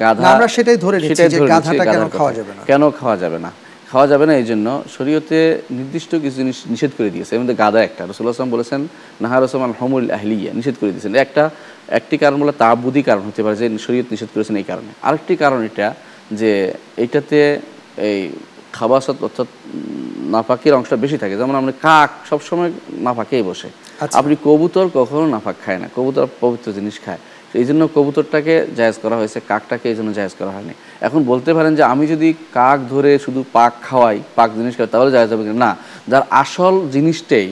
[0.00, 2.62] গাধা আমরা সেটাই ধরে সেটাই যে গাধাটা কেন খাওয়া যাবে না?
[2.70, 3.50] কেন খাওয়া যাবে না?
[3.90, 7.82] খাওয়া যাবে না এই জন্য শরীয়তে নির্দিষ্ট কিছু জিনিস নিষেধ করে দিয়েছে। এর মধ্যে গাদা
[7.82, 8.88] একটা। রসুল্লাহ আসলাম বলেছেন
[9.20, 11.50] নাহার রসমান হমুল আহলিয়া নিষেধ করে দিয়েছেন। একটা
[11.88, 15.62] একটি কারণ বলে তাবুদি কারণ হতে পারে যে শরীয়ত নিষেধ করেছেন এই কারণে। আরেকটি কারণ
[15.62, 15.94] এটা
[16.32, 17.60] যে এটাতে
[17.96, 18.28] এই
[18.72, 23.68] খাবাসাত অর্থাৎ উম, নাপাকের অংশটা বেশি থাকে। যেমন আমরা কাক সবসময় নাপাকেই বসে।
[24.00, 27.18] আচ্ছা। আপনি কবুতর কখনো নাপাক খায় না। কবুতর পবিত্র জিনিস খায়।
[27.50, 31.50] তো এই জন্য কবুতরটাকে জায়েজ করা হয়েছে কাকটাকে এই জন্য জায়েজ করা হয়নি এখন বলতে
[31.54, 35.44] পারেন যে আমি যদি কাক ধরে শুধু পাক খাওয়াই পাক জিনিস খাওয়াই তাহলে জায়েজ হবে
[35.64, 35.70] না
[36.08, 37.48] যার আসল জিনিসটাই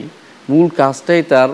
[0.49, 1.49] মূল কাজটাই তার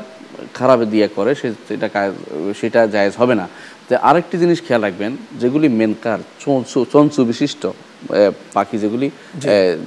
[0.54, 1.32] খারাপ দিয়ে করে
[1.70, 2.18] সেটা কাজ-
[2.62, 3.46] সেটা জায়েজ হবে না
[3.88, 7.64] তো আরেকটি জিনিস খেয়াল রাখবেন যেগুলি মেনকার চঞ্চু চঞ্চু বিশিষ্ট
[8.54, 9.08] পাখি যেগুলি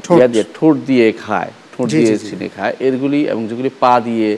[0.05, 4.31] ঠোঁট। দিয়ে ঠোঁট দিয়ে খায় ঠোঁট দিয়ে। ছিনে খায় এরগুলি এবং যেগুলি পা দিয়ে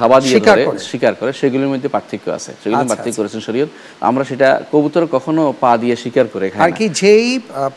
[0.00, 3.70] থাবা দিয়ে ধরে শিকার করে সেগুলির মধ্যে পার্থক্য আছে। সেগুলি আচ্ছা, পার্থক্য করেছেন শরীয়ত।
[4.08, 7.26] আমরা সেটা কবুতর কখনো পা দিয়ে শিকার করে খাই আর কি যেই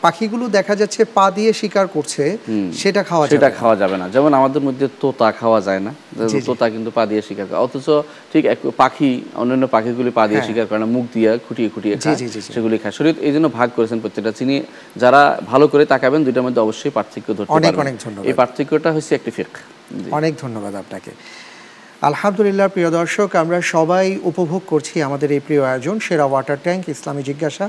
[0.04, 2.24] পাখিগুলো দেখা যাচ্ছে পা দিয়ে শিকার করছে
[2.82, 5.92] সেটা খাওয়া সেটা খাওয়া যাবে না। যেমন আমাদের মধ্যে তোতা খাওয়া যায় না।
[6.48, 7.86] তোতা কিন্তু পা দিয়ে শিকার করে। অথচ
[8.32, 9.10] ঠিক এক পাখি
[9.40, 12.16] অন্যান্য পাখিগুলি পা দিয়ে হ্যাঁ। শিকার করে না মুখ দিয়ে খুঁটিয়ে খুঁটিয়ে খায়।
[12.54, 14.56] সেগুলি খায়। শরীর এই জন্য ভাগ করেছেন প্রত্যেকটা। চিনি
[15.02, 18.90] যারা ভালো করে তাকাবেন দুইটার মধ্যে অবশ্যই পার্থক্য ধরতে অনেক পারবেন। অনেক ধন্যবাদ। এই পার্থক্যটা
[18.96, 19.52] হচ্ছে একটি ফিক
[20.18, 21.12] অনেক ধন্যবাদ আপনাকে।
[22.02, 27.22] আলহামদুলিল্লাহ, প্রিয় দর্শক, আমরা সবাই উপভোগ করছি আমাদের এই প্রিয় আয়োজন, সেরা ওয়াটার ট্যাঙ্ক, ইসলামী
[27.30, 27.66] জিজ্ঞাসা।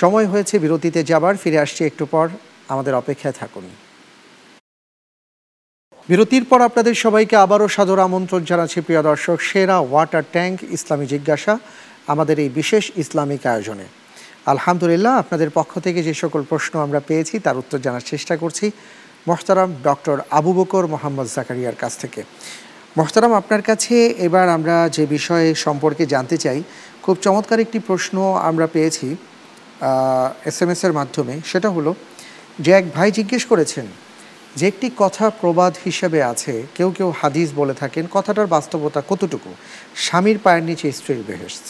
[0.00, 2.26] সময় হয়েছে বিরতিতে যাবার, ফিরে আসছি একটু পর,
[2.72, 3.64] আমাদের অপেক্ষায় থাকুন।
[6.08, 11.54] বিরতির পর আপনাদের সবাইকে আবারও সাদর আমন্ত্রণ জানাচ্ছি, প্রিয় দর্শক, সেরা ওয়াটার ট্যাঙ্ক, ইসলামী জিজ্ঞাসা,
[12.12, 13.86] আমাদের এই বিশেষ ইসলামিক আয়োজনে।
[14.52, 18.66] আলহামদুলিল্লাহ, আপনাদের পক্ষ থেকে যে সকল প্রশ্ন আমরা পেয়েছি, তার উত্তর জানার চেষ্টা করছি,
[19.28, 22.22] মোহতারাম ডক্টর আবু বকর মোহাম্মদ জাকারিয়ার কাছ থেকে।
[22.96, 23.94] মোহতারাম আপনার কাছে
[24.26, 26.60] এবার আমরা যে বিষয়ে সম্পর্কে জানতে চাই
[27.02, 28.16] খুব চমৎকার একটি প্রশ্ন
[28.48, 29.08] আমরা পেয়েছি
[30.50, 31.94] এস এম এর মাধ্যমে। সেটা হলো
[32.64, 33.86] যে এক ভাই জিজ্ঞেস করেছেন
[34.56, 39.50] যে একটি কথা প্রবাদ হিসেবে আছে কেউ কেউ হাদিস বলে থাকেন কথাটার বাস্তবতা কতটুকু?
[40.04, 41.66] স্বামীর পায়ের নিচে স্ত্রীর বেহেস্ত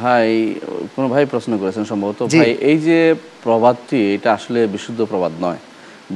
[0.00, 0.28] ভাই
[0.94, 2.98] কোনো ভাই প্রশ্ন করেছেন সম্ভবত। ভাই এই যে
[3.44, 5.60] প্রবাদটি এটা আসলে বিশুদ্ধ প্রবাদ নয়।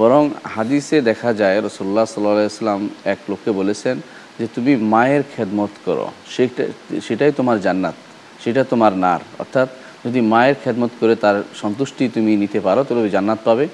[0.00, 0.22] বরং
[0.54, 2.80] হাদিসে দেখা যায় রসুল্লাহ সাল্লাম
[3.12, 3.96] এক লোককে বলেছেন
[4.38, 6.64] যে তুমি মায়ের খেদমত করো। সেটা
[7.06, 7.96] সেটাই তোমার জান্নাত
[8.42, 9.68] সেটা তোমার নার। অর্থাৎ
[10.04, 13.66] যদি মায়ের খেদমত করে তার সন্তুষ্টি তুমি নিতে পারো তাহলে ওই জান্নাত পাবে।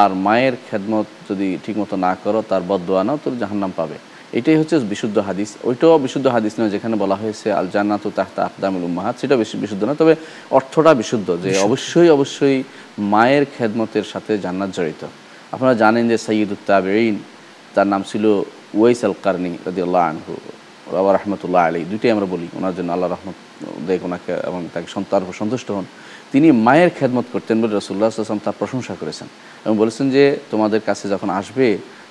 [0.00, 3.96] আর মায়ের খেদমত যদি ঠিকমতো না করো তার বদোয়া নাও তাহলে জাহান্নাম পাবে।
[4.38, 8.84] এটাই হচ্ছে বিশুদ্ধ হাদিস। ওইটাও বিশুদ্ধ হাদিস নয় যেখানে বলা হয়েছে আল জান্নাত তাহতা আকদামুল
[8.88, 10.14] উম্মাহাত। সেটা বেশি বিশুদ্ধ না তবে
[10.56, 12.58] অর্থটা বিশুদ্ধ যে অবশ্যই অবশ্যই
[13.12, 15.02] মায়ের খেদমতের সাথে জান্নাত জড়িত।
[15.54, 17.14] আপনারা জানেন যে সৈয়দ উত্তাবেইন
[17.74, 18.24] তার নাম ছিল
[18.78, 20.32] ওয়াইস আল কারনি রদি আল্লাহ আনহু,
[20.96, 23.36] বাবা রহমতুল্লাহ আলী দুইটাই আমরা বলি, ওনার জন্য আল্লাহ রহমত
[23.88, 25.86] দেখ ওনাকে এবং তাকে সন্তান সন্তুষ্ট হন।
[26.32, 29.28] তিনি মায়ের খেদমত করতেন বলে রসুল্লাহ আসলাম তার প্রশংসা করেছেন
[29.64, 31.66] এবং বলেছেন যে, তোমাদের কাছে যখন আসবে,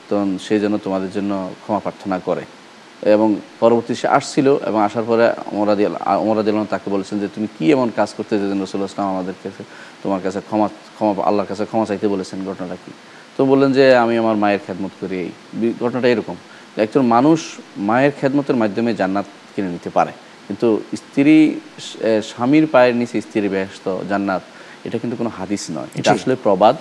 [0.09, 1.31] তখন সে যেন তোমাদের জন্য
[1.63, 2.43] ক্ষমা প্রার্থনা করে।
[3.15, 3.27] এবং
[3.61, 5.25] পরবর্তী সে আসছিল এবং আসার পরে
[5.57, 5.83] ওমরাদি
[6.23, 9.63] ওমরাদি তাকে বলেছেন যে, তুমি কি এমন কাজ করতে যেতেন রসুল্লাহ আসলাম আমাদের কাছে
[10.03, 12.37] তোমার কাছে ক্ষমা ক্ষমা, আল্লাহর কাছে ক্ষমা চাইতে বলেছেন?
[12.49, 12.91] ঘটনাটা কি?
[13.37, 15.29] তো বললেন যে আমি আমার মায়ের খেদমত করি। এই
[15.79, 16.35] ঘটনাটা এরকম।
[16.83, 17.39] একজন মানুষ
[17.77, 20.11] মায়ের খেদমতের মাধ্যমে জান্নাত কিনে নিতে পারে।
[20.47, 21.59] কিন্তু স্ত্রী
[22.29, 24.41] স্বামীর পায়ের নিচে স্ত্রীর ব্যস্ত জান্নাত
[24.85, 26.75] এটা কিন্তু কোনো হাদিস নয়। এটা আসলে প্রবাদ।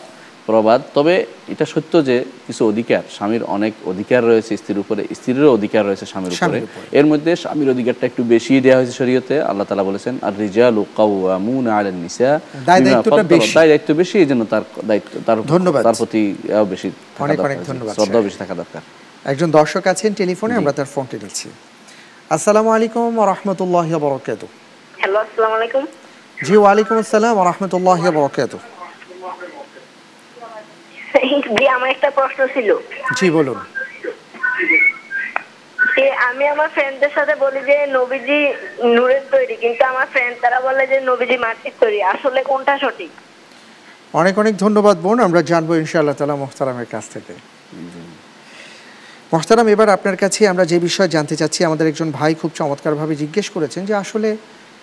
[0.47, 5.87] প্রবাদ। তবে এটা সত্য যে কিছু অধিকার স্বামীর অনেক অধিকার রয়েছে স্ত্রীর উপরে স্ত্রীরও অধিকার
[5.87, 6.61] রয়েছে স্বামীর উপরে।
[6.93, 11.79] এর মধ্যে স্বামীর অধিকারটা একটু বেশি দেওয়া হয়েছে শরীয়তে। আল্লাহ তালা বলেছেন আর রিজালু কাওয়ামুনা
[11.79, 15.43] আলান নিসা দায় বিমা দায়িত্বটা ফাদ্দালা- বেশি। দায় দায়িত্ব বেশি এই জন্য তার দায়িত্ব তার
[15.43, 16.35] ধন্যবাদ। তার প্রতি
[16.71, 18.83] বেশি অনেক অনেক আছে। ধন্যবাদ, শ্রদ্ধা বেশি থাকা দরকার।
[19.25, 21.49] একজন দর্শক আছেন টেলিফোনে আমরা তার ফোনটি নিচ্ছি।
[22.31, 24.45] আসসালামু আলাইকুম রহমতুল্লাহ বরকাত
[24.99, 25.87] হ্যালো আসসালামু আলাইকুম।
[26.45, 28.57] জি ওয়ালাইকুম আসসালাম রহমতুল্লাহ বরকাত
[31.59, 32.69] জি আমার একটা প্রশ্ন ছিল।
[33.19, 33.59] জি বলুন।
[36.29, 38.41] আমি আমার ফ্রেন্ডদের সাথে বলি যে নবীজি
[38.97, 43.11] নূরের তৈরি কিন্তু আমার ফ্রেন্ড তারা বলে যে নবীজি মাটির তৈরি। আসলে কোনটা সঠিক?
[44.15, 47.35] অনেক অনেক ধন্যবাদ বোন আমরা জানব ইনশাআল্লাহ তালা মোহতারামের কাছ থেকে।
[49.33, 53.51] মোহতারাম এবার আপনার কাছে আমরা যে বিষয় জানতে চাচ্ছি আমাদের একজন ভাই খুব চমৎকারভাবে জিজ্ঞেস
[53.51, 54.37] করেছেন যে আসলে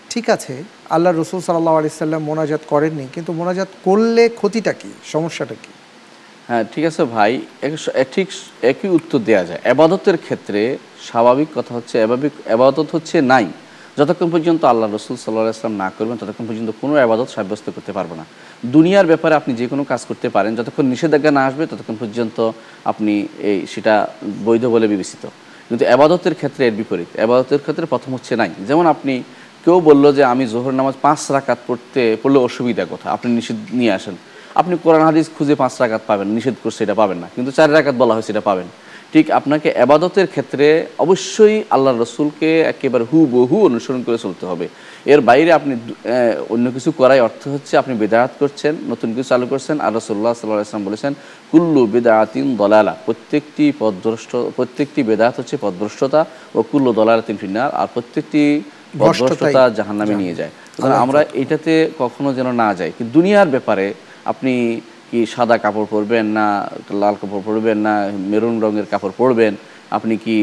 [0.10, 0.54] ঠিক আছে
[0.90, 4.92] আল্লাহ রসুল সাল্লাহ আলি সাল্লাম মোনাজাত করেননি কিন্তু মোনাজাত করলে ক্ষতিটা কি?
[5.14, 5.72] সমস্যাটা কি?
[6.48, 7.32] হ্যাঁ ঠিক আছে ভাই।
[8.14, 8.28] ঠিক
[8.72, 10.62] একই উত্তর দেওয়া যায়। আবাদতের ক্ষেত্রে
[11.08, 13.46] স্বাভাবিক কথা হচ্ছে এভাবিক আবাদত হচ্ছে নাই।
[13.98, 18.12] যতক্ষণ পর্যন্ত আল্লাহ রসুল সাল্লাহ আসলাম না করবেন, ততক্ষণ পর্যন্ত কোনো আবাদত সাব্যস্ত করতে পারব
[18.20, 18.26] না।
[18.76, 22.38] দুনিয়ার ব্যাপারে আপনি যে কোনো কাজ করতে পারেন, যতক্ষণ নিষেধাজ্ঞা না আসবে, ততক্ষণ পর্যন্ত
[22.92, 23.14] আপনি
[23.50, 23.94] এই সেটা
[24.46, 25.24] বৈধ বলে বিবেচিত।
[25.70, 29.14] কিন্তু আবাদতের ক্ষেত্রে এর বিপরীত। আবাদতের ক্ষেত্রে প্রথম হচ্ছে নাই। যেমন আপনি
[29.66, 33.94] কেউ বলল যে আমি জোহর নামাজ পাঁচ রাকাত পড়তে পড়লে অসুবিধা কথা আপনি নিষেধ নিয়ে
[34.00, 34.16] আসেন।
[34.60, 37.96] আপনি কোরআন হাদিস খুঁজে পাঁচ রাকাত পাবেন নিষেধ করছে এটা পাবেন না। কিন্তু চার রাকাত
[38.02, 38.68] বলা হয়েছে এটা পাবেন।
[39.14, 40.66] ঠিক আপনাকে আবাদতের ক্ষেত্রে
[41.06, 44.66] অবশ্যই আল্লাহ রসুলকে একেবারে হু বহু অনুসরণ করে চলতে হবে।
[45.14, 45.74] এর বাইরে আপনি
[46.54, 50.68] অন্য কিছু করাই অর্থ হচ্ছে আপনি বেদায়াত করছেন নতুন কিছু চালু করছেন আর রসুল্লাহ সাল্লাহ
[50.68, 51.12] আসলাম বলেছেন
[51.52, 56.22] কুল্লু বেদায়াতিন দলালা। প্রত্যেকটি পদভ্রষ্ট প্রত্যেকটি বেদায়াত হচ্ছে পদভ্রষ্টতা
[56.56, 58.42] ও কুল্লু দলালাতিন ফিন্নার আর প্রত্যেকটি
[59.00, 60.52] পদভ্রষ্টতা জাহান্নামে নিয়ে যায়।
[61.04, 63.86] আমরা এটাতে কখনো যেন না যাই। কিন্তু দুনিয়ার ব্যাপারে
[64.26, 64.54] আপনি
[65.10, 66.46] কি সাদা কাপড় পরবেন না
[67.02, 67.94] লাল কাপড় পরবেন না
[68.32, 69.54] মেরুন রঙের কাপড় পরবেন?
[69.98, 70.36] আপনি কি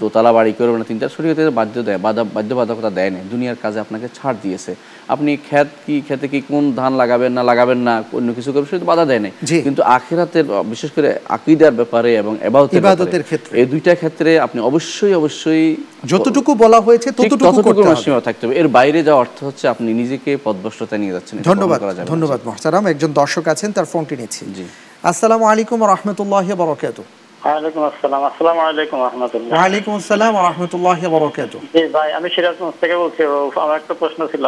[0.00, 4.06] দোতলা বাড়ি করবেন না তিনটা শরীয়তে বাধ্য দেয় বাধা বাধ্যবাধকতা দেয় না। দুনিয়ার কাজে আপনাকে
[4.16, 4.72] ছাড় দিয়েছে।
[5.14, 8.88] আপনি ক্ষেত কি খেতে কি কোন ধান লাগাবেন না লাগাবেন না অন্য কিছু করবেন সেটা
[8.92, 9.30] বাধা দেয় না।
[9.66, 12.32] কিন্তু আখিরাতের বিশেষ করে আকিদার ব্যাপারে এবং
[12.78, 15.64] ইবাদতের ক্ষেত্রে। এই দুইটা ক্ষেত্রে আপনি অবশ্যই অবশ্যই
[16.12, 20.30] যতটুকু বলা হয়েছে ততটুকু করতে হবে। থাকতে হবে। এর বাইরে যাওয়া অর্থ হচ্ছে আপনি নিজেকে
[20.46, 21.78] পদভ্রষ্টতা নিয়ে যাচ্ছেন ধন্যবাদ।
[22.12, 24.66] ধন্যবাদ মোহতারাম। একজন দর্শক আছেন তার ফোনটি নিচ্ছি। জি।
[25.10, 26.98] আসসালামু আলাইকুম রহমতুল্লাহ বরকাত
[27.46, 33.22] ওয়ালাইকুম আসসালাম। আসসালামু আলাইকুম রহমতুল্লাহ। ওয়ালাইকুম আসসালাম রহমতুল্লাহ বরকাত জি ভাই আমি সিরাজগঞ্জ থেকে বলছি
[33.64, 34.44] আমার একটা প্রশ্ন ছিল।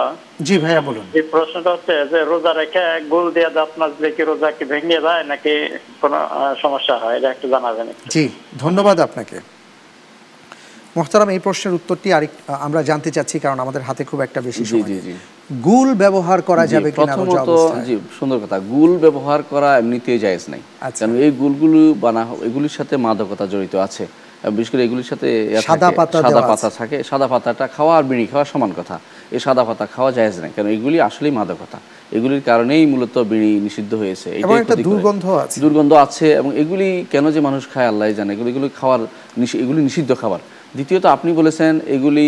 [0.46, 4.48] জি ভাইয়া বলুন। এই প্রশ্নটা হচ্ছে যে রোজা রেখে গোল দিয়ে দাঁত মাজলে কি রোজা
[4.56, 5.54] কি ভেঙে যায় নাকি
[6.02, 6.18] কোনো
[6.62, 7.16] সমস্যা হয়?
[7.18, 8.24] এটা একটু জানাবেন জি
[8.64, 9.36] ধন্যবাদ আপনাকে।
[10.96, 12.32] মোহতারাম এই প্রশ্নের উত্তরটি আরেক
[12.66, 14.92] আমরা জানতে চাচ্ছি কারণ আমাদের হাতে খুব একটা বেশি সময়।
[15.68, 17.50] গুল ব্যবহার করা যাবে কিনা প্রথমত
[17.86, 22.74] জি সুন্দর কথা। গুল ব্যবহার করা এমনিতেই জায়েজ নাই। আচ্ছা। কারণ এই গুলগুলো বানা এগুলির
[22.78, 24.04] সাথে মাদকতা জড়িত আছে।
[24.56, 25.28] বিশেষ করে এগুলির সাথে
[25.68, 28.96] সাদা পাতা সাদা পাতা থাকে। সাদা পাতাটা খাওয়া আর বিড়ি খাওয়া সমান কথা।
[29.34, 31.78] এই সাদা পাতা খাওয়া জায়েজ নাই। কারণ এগুলি আসলেই মাদকতা।
[32.16, 34.28] এগুলির কারণেই মূলত বিড়ি নিষিদ্ধ হয়েছে।
[34.88, 39.00] দুর্গন্ধ আছে। দুর্গন্ধ আছে এবং এগুলি কেন যে মানুষ খায় আল্লাহ জানে। এগুলি এগুলি খাওয়ার
[39.64, 40.40] এগুলি নিষিদ্ধ খাবার।
[40.76, 42.26] দ্বিতীয়ত আপনি বলেছেন এগুলি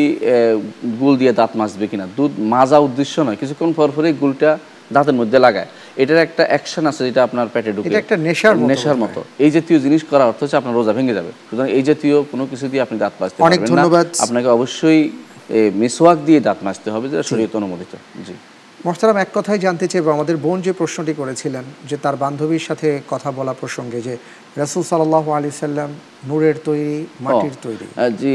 [1.03, 4.51] গুল দিয়ে দাঁত মাজবে কিনা। দুধ মাজা উদ্দেশ্য নয় কিছুক্ষণ পর পরে গুলটা
[4.97, 5.69] দাঁতের মধ্যে লাগায়।
[6.03, 9.51] এটার একটা অ্যাকশন আছে যেটা আপনার পেটে ঢুকে। এটা একটা নেশার মতো নেশার মতো। এই
[9.57, 12.83] জাতীয় জিনিস করা অর্থ হচ্ছে আপনার রোজা ভেঙে যাবে। সুতরাং এই জাতীয় কোনো কিছু দিয়ে
[12.87, 15.01] আপনি দাঁত মাজতে অনেক পারবেন না। ধন্যবাদ। আপনাকে অবশ্যই
[15.83, 17.93] মিসওয়াক দিয়ে দাঁত মাজতে হবে যেটা শরীয়ত অনুমোদিত।
[18.27, 18.35] জি।
[18.85, 23.29] মোহতারাম এক কথাই জানতে চাইব আমাদের বোন যে প্রশ্নটি করেছিলেন যে তার বান্ধবীর সাথে কথা
[23.39, 24.15] বলা প্রসঙ্গে যে
[24.63, 25.91] রসুল সাল্লাহ আলি সাল্লাম
[26.29, 27.87] নূরের তৈরি মাটির তৈরি।
[28.23, 28.35] জি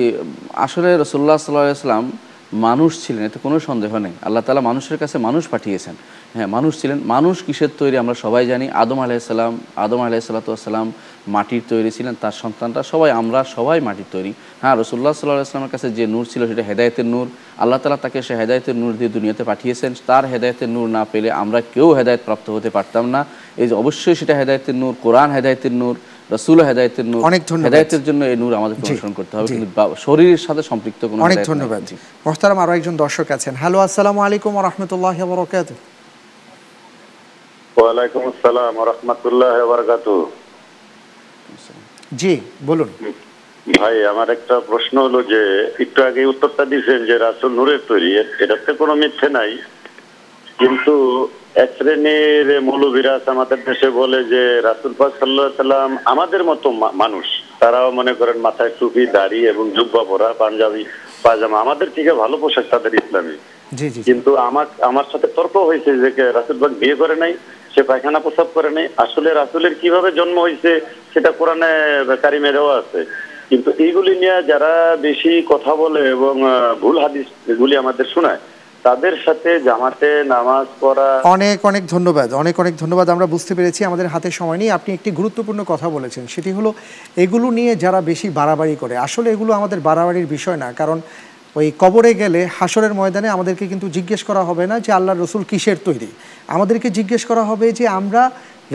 [0.65, 2.05] আসলে রসুল্লাহ সাল্লাম
[2.53, 5.95] মানুষ ছিলেন, এতে কোনো সন্দেহ নেই। আল্লাহ তালা মানুষের কাছে মানুষ পাঠিয়েছেন।
[6.33, 10.91] হ্যাঁ মানুষ ছিলেন, মানুষ কিসের তৈরি আমরা সবাই জানি। আদম আলাইসাল্লাম আদম আলাইসাল্লাতাম
[11.27, 15.87] মাটির তৈরি ছিলেন, তার সন্তানরা সবাই, আমরা সবাই মাটির তৈরি। হ্যাঁ রসুল্লাহ সাল্লাহ আসলামের কাছে
[15.91, 19.93] যে নূর ছিল, সেটা হেদায়তের নূর। আল্লাহ তালা তাকে সে হেদায়তের নূর দিয়ে দুনিয়াতে পাঠিয়েছেন।
[20.07, 23.25] তার হেদায়তের নূর না পেলে আমরা কেউ হেদায়ত প্রাপ্ত হতে পারতাম না।
[23.57, 25.95] এই যে অবশ্যই সেটা হেদায়তের নূর, কোরআন হেদায়তের নূর।
[26.29, 29.67] রসুল হেদায়তের নূর অনেক ধন্যবাদ। হেদায়তের জন্য এই নূর আমাদের জি, অনুসরণ করতে হবে কিন্তু
[30.05, 34.53] শরীরের সাথে সম্পৃক্ত কোনো অনেক ধন্যবাদ জি। মোহতারাম আরও একজন দর্শক আছেন। হ্যালো আসসালামু আলাইকুম
[34.67, 35.69] রহমতুল্লাহ বরকাত।
[37.77, 40.13] ওয়ালাইকুম আসসালাম রহমতুল্লাহ বারকাতু
[42.21, 42.33] জি
[42.69, 42.89] বলুন।
[43.65, 45.41] ভাই আমার একটা প্রশ্ন হলো যে
[45.83, 48.09] একটু আগে উত্তরটা দিয়েছেন যে রাসুল নূরের তৈরি
[48.43, 49.51] এটাতে কোনো মিথ্যে নাই।
[50.59, 50.93] কিন্তু
[51.55, 56.67] এক শ্রেণির মৌলবিরাজ আমাদের দেশে বলে যে রাসুল পাক সাল্লাহ সাল্লাম আমাদের মতো
[57.03, 57.25] মানুষ
[57.59, 60.83] তারাও মনে করেন মাথায় টুপি দাড়ি এবং জুব্বা পরা পাঞ্জাবি
[61.23, 63.35] পায়জামা আমাদের থেকে ভালো পোশাক তাদের ইসলামী।
[63.77, 67.33] জি জি জি। কিন্তু আমার আমার সাথে তর্ক হয়েছে যে রাসুল বাগ বিয়ে করে নাই
[67.73, 70.71] সে পায়খানা প্রসাব করে নাই। আসলে রাসুলের কীভাবে জন্ম হয়েছে
[71.13, 71.71] সেটা কোরআনে
[72.23, 72.99] কারিমে দেওয়া আছে।
[73.49, 74.71] কিন্তু এইগুলি নিয়ে যারা
[75.07, 76.35] বেশি কথা বলে এবং
[76.81, 78.41] ভুল হাদিস এগুলি আমাদের শোনায়
[78.85, 84.07] তাদের সাথে জামাতে নামাজ পড়া। অনেক অনেক ধন্যবাদ, অনেক অনেক ধন্যবাদ। আমরা বুঝতে পেরেছি আমাদের
[84.13, 86.69] হাতে সময় নেই। আপনি একটি গুরুত্বপূর্ণ কথা বলেছেন, সেটি হলো
[87.23, 90.97] এগুলো নিয়ে যারা বেশি বাড়াবাড়ি করে, আসলে এগুলো আমাদের বাড়াবাড়ির বিষয় না, কারণ
[91.59, 95.77] ওই কবরে গেলে হাসরের ময়দানে আমাদেরকে কিন্তু জিজ্ঞেস করা হবে না যে আল্লাহ রসুল কিসের
[95.87, 96.09] তৈরি।
[96.55, 98.21] আমাদেরকে জিজ্ঞেস করা হবে যে আমরা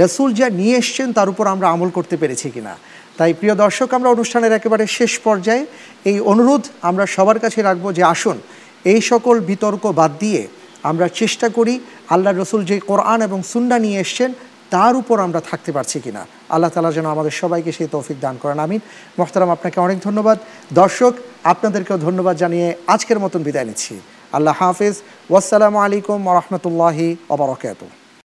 [0.02, 2.74] রসুল যা নিয়ে এসছেন তার উপর আমরা আমল করতে পেরেছি কিনা।
[3.18, 5.62] তাই প্রিয় দর্শক, আমরা অনুষ্ঠানের একেবারে শেষ পর্যায়ে
[6.10, 8.38] এই অনুরোধ আমরা সবার কাছে রাখব যে আসুন
[8.84, 10.42] এই সকল বিতর্ক বাদ দিয়ে
[10.90, 11.74] আমরা চেষ্টা করি
[12.14, 14.30] আল্লাহ রসুল যে কোরআন এবং সুন্না নিয়ে এসছেন,
[14.70, 16.22] তার উপর আমরা থাকতে পারছি কিনা।
[16.54, 18.80] আল্লাহ তালা যেন আমাদের সবাইকে সেই তৌফিক দান করেন, আমিন।
[19.18, 20.38] মোহতারাম, আপনাকে অনেক ধন্যবাদ।
[20.80, 21.12] দর্শক,
[21.52, 23.94] আপনাদেরকেও ধন্যবাদ জানিয়ে আজকের মতন বিদায় নিচ্ছি।
[24.36, 24.96] আল্লাহ হাফিজ।
[25.30, 28.01] ওয়াসালামু আলাইকুম রহমতুল্লাহি ওবরকাত